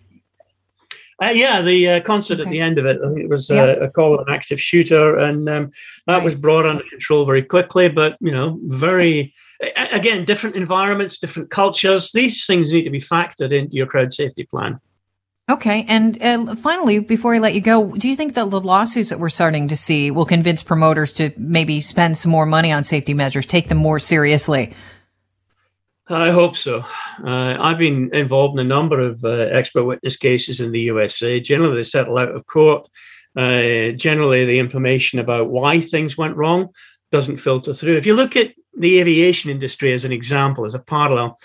Uh, 1.22 1.30
yeah, 1.30 1.62
the 1.62 1.90
uh, 1.90 2.02
concert 2.02 2.40
okay. 2.40 2.50
at 2.50 2.52
the 2.52 2.60
end 2.60 2.80
of 2.80 2.86
it. 2.86 3.00
I 3.04 3.08
think 3.08 3.20
it 3.20 3.30
was 3.30 3.52
uh, 3.52 3.78
a 3.82 3.90
call 3.90 4.20
an 4.20 4.26
active 4.30 4.60
shooter, 4.60 5.18
and 5.18 5.48
um, 5.48 5.72
that 6.08 6.18
right. 6.18 6.24
was 6.24 6.36
brought 6.36 6.66
under 6.66 6.84
control 6.90 7.26
very 7.26 7.44
quickly. 7.44 7.90
But 7.90 8.18
you 8.20 8.32
know, 8.32 8.60
very 8.64 9.34
again, 9.92 10.26
different 10.26 10.56
environments, 10.56 11.20
different 11.20 11.50
cultures. 11.50 12.12
These 12.12 12.46
things 12.46 12.72
need 12.72 12.84
to 12.84 12.90
be 12.90 13.00
factored 13.00 13.52
into 13.52 13.76
your 13.76 13.88
crowd 13.88 14.14
safety 14.14 14.46
plan. 14.46 14.80
Okay. 15.50 15.86
And 15.88 16.22
uh, 16.22 16.56
finally, 16.56 17.00
before 17.00 17.34
I 17.34 17.40
let 17.40 17.54
you 17.54 17.62
go, 17.62 17.92
do 17.92 18.10
you 18.10 18.18
think 18.18 18.34
that 18.34 18.50
the 18.50 18.60
lawsuits 18.60 19.10
that 19.10 19.20
we're 19.20 19.30
starting 19.30 19.70
to 19.70 19.78
see 19.78 20.12
will 20.12 20.26
convince 20.26 20.62
promoters 20.62 21.14
to 21.14 21.32
maybe 21.38 21.80
spend 21.80 22.18
some 22.18 22.32
more 22.32 22.46
money 22.46 22.72
on 22.72 22.84
safety 22.84 23.14
measures, 23.14 23.46
take 23.46 23.70
them 23.70 23.78
more 23.78 23.98
seriously? 24.00 24.74
I 26.10 26.32
hope 26.32 26.56
so. 26.56 26.84
Uh, 27.24 27.58
I've 27.60 27.78
been 27.78 28.14
involved 28.14 28.60
in 28.60 28.66
a 28.66 28.70
number 28.70 29.00
of 29.00 29.24
uh, 29.24 29.30
expert 29.30 29.86
witness 29.86 30.18
cases 30.18 30.60
in 30.60 30.72
the 30.72 30.82
USA. 30.82 31.40
Generally, 31.40 31.76
they 31.78 31.84
settle 31.84 32.18
out 32.18 32.30
of 32.30 32.46
court. 32.46 32.90
Uh, 33.36 33.92
generally, 33.92 34.46
the 34.46 34.60
information 34.60 35.20
about 35.20 35.50
why 35.50 35.80
things 35.80 36.18
went 36.18 36.36
wrong 36.36 36.70
doesn't 37.12 37.38
filter 37.38 37.74
through. 37.74 37.98
If 37.98 38.06
you 38.06 38.16
look 38.16 38.36
at 38.36 38.54
the 38.74 39.00
aviation 39.00 39.50
industry 39.50 39.94
as 39.94 40.06
an 40.06 40.12
example, 40.12 40.66
as 40.66 40.74
a 40.74 40.80
parallel, 40.80 41.38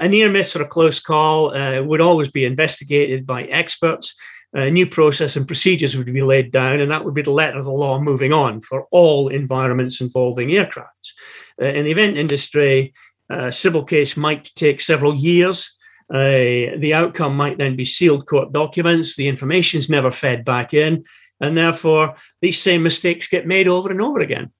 a 0.00 0.08
near 0.08 0.30
miss 0.30 0.54
or 0.54 0.62
a 0.62 0.68
close 0.68 1.00
call 1.00 1.54
uh, 1.56 1.82
would 1.82 2.00
always 2.00 2.28
be 2.28 2.44
investigated 2.44 3.26
by 3.26 3.44
experts. 3.44 4.14
A 4.52 4.70
new 4.70 4.86
process 4.86 5.36
and 5.36 5.46
procedures 5.46 5.96
would 5.96 6.12
be 6.12 6.22
laid 6.22 6.50
down, 6.50 6.80
and 6.80 6.90
that 6.90 7.04
would 7.04 7.14
be 7.14 7.22
the 7.22 7.30
letter 7.30 7.58
of 7.58 7.64
the 7.64 7.70
law 7.70 8.00
moving 8.00 8.32
on 8.32 8.60
for 8.60 8.86
all 8.90 9.28
environments 9.28 10.00
involving 10.00 10.52
aircraft. 10.52 11.12
Uh, 11.60 11.66
in 11.66 11.84
the 11.84 11.92
event 11.92 12.16
industry, 12.16 12.92
a 13.28 13.52
civil 13.52 13.84
case 13.84 14.16
might 14.16 14.50
take 14.56 14.80
several 14.80 15.14
years. 15.14 15.76
Uh, 16.12 16.74
the 16.76 16.92
outcome 16.92 17.36
might 17.36 17.58
then 17.58 17.76
be 17.76 17.84
sealed 17.84 18.26
court 18.26 18.52
documents. 18.52 19.14
The 19.14 19.28
information 19.28 19.78
is 19.78 19.88
never 19.88 20.10
fed 20.10 20.44
back 20.44 20.74
in, 20.74 21.04
and 21.40 21.56
therefore 21.56 22.16
these 22.42 22.60
same 22.60 22.82
mistakes 22.82 23.28
get 23.28 23.46
made 23.46 23.68
over 23.68 23.90
and 23.90 24.00
over 24.00 24.18
again. 24.18 24.50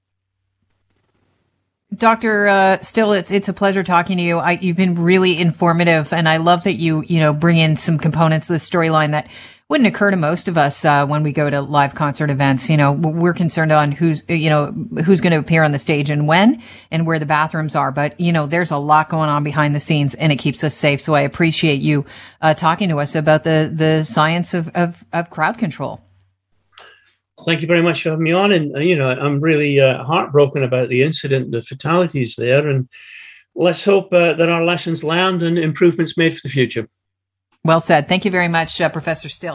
Dr. 1.93 2.47
Uh, 2.47 2.79
Still, 2.79 3.11
it's 3.11 3.31
it's 3.31 3.49
a 3.49 3.53
pleasure 3.53 3.83
talking 3.83 4.17
to 4.17 4.23
you. 4.23 4.37
I, 4.37 4.51
you've 4.53 4.77
been 4.77 4.95
really 4.95 5.37
informative, 5.37 6.13
and 6.13 6.27
I 6.27 6.37
love 6.37 6.63
that 6.63 6.75
you 6.75 7.03
you 7.05 7.19
know 7.19 7.33
bring 7.33 7.57
in 7.57 7.75
some 7.75 7.97
components 7.97 8.49
of 8.49 8.53
the 8.53 8.59
storyline 8.59 9.11
that 9.11 9.29
wouldn't 9.67 9.87
occur 9.87 10.11
to 10.11 10.17
most 10.17 10.47
of 10.47 10.57
us 10.57 10.85
uh, 10.85 11.05
when 11.05 11.21
we 11.21 11.33
go 11.33 11.49
to 11.49 11.61
live 11.61 11.93
concert 11.93 12.29
events. 12.29 12.69
You 12.69 12.77
know, 12.77 12.93
we're 12.93 13.33
concerned 13.33 13.73
on 13.73 13.91
who's 13.91 14.23
you 14.29 14.49
know 14.49 14.67
who's 15.03 15.19
going 15.19 15.33
to 15.33 15.39
appear 15.39 15.63
on 15.63 15.73
the 15.73 15.79
stage 15.79 16.09
and 16.09 16.29
when, 16.29 16.63
and 16.91 17.05
where 17.05 17.19
the 17.19 17.25
bathrooms 17.25 17.75
are. 17.75 17.91
But 17.91 18.17
you 18.17 18.31
know, 18.31 18.45
there's 18.45 18.71
a 18.71 18.77
lot 18.77 19.09
going 19.09 19.29
on 19.29 19.43
behind 19.43 19.75
the 19.75 19.79
scenes, 19.81 20.15
and 20.15 20.31
it 20.31 20.37
keeps 20.37 20.63
us 20.63 20.73
safe. 20.73 21.01
So 21.01 21.13
I 21.13 21.21
appreciate 21.21 21.81
you 21.81 22.05
uh, 22.41 22.53
talking 22.53 22.87
to 22.87 22.99
us 23.01 23.15
about 23.15 23.43
the 23.43 23.69
the 23.73 24.05
science 24.05 24.53
of 24.53 24.69
of, 24.69 25.03
of 25.11 25.29
crowd 25.29 25.57
control 25.57 26.01
thank 27.45 27.61
you 27.61 27.67
very 27.67 27.81
much 27.81 28.03
for 28.03 28.11
having 28.11 28.23
me 28.23 28.31
on. 28.31 28.51
And, 28.51 28.75
uh, 28.75 28.79
you 28.79 28.95
know, 28.95 29.09
I'm 29.09 29.39
really 29.39 29.79
uh, 29.79 30.03
heartbroken 30.03 30.63
about 30.63 30.89
the 30.89 31.03
incident, 31.03 31.51
the 31.51 31.61
fatalities 31.61 32.35
there. 32.35 32.67
And 32.67 32.89
let's 33.55 33.83
hope 33.83 34.13
uh, 34.13 34.33
that 34.33 34.49
our 34.49 34.63
lessons 34.63 35.03
learned 35.03 35.43
and 35.43 35.57
improvements 35.57 36.17
made 36.17 36.33
for 36.35 36.41
the 36.43 36.49
future. 36.49 36.87
Well 37.63 37.79
said. 37.79 38.07
Thank 38.07 38.25
you 38.25 38.31
very 38.31 38.47
much, 38.47 38.81
uh, 38.81 38.89
Professor 38.89 39.29
Still. 39.29 39.49